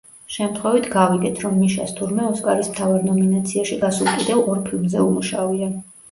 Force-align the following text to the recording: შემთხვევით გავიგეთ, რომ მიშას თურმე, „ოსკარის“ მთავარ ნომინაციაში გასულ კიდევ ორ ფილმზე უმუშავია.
შემთხვევით 0.35 0.85
გავიგეთ, 0.93 1.35
რომ 1.41 1.59
მიშას 1.63 1.91
თურმე, 1.99 2.23
„ოსკარის“ 2.29 2.69
მთავარ 2.71 3.03
ნომინაციაში 3.09 3.77
გასულ 3.83 4.09
კიდევ 4.15 4.41
ორ 4.55 4.63
ფილმზე 4.71 5.05
უმუშავია. 5.11 5.69